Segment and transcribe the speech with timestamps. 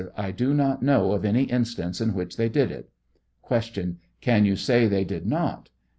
[0.17, 2.89] I do not know of any instance in which they did it.
[3.47, 3.97] Q.
[4.19, 5.69] Can you say they did not